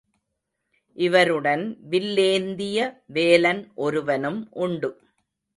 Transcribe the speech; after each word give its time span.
இவருடன் 0.97 1.77
வில்லேந்திய 1.89 2.79
வேலன் 3.05 3.71
ஒருவனும் 3.75 4.41
உண்டு. 4.51 4.91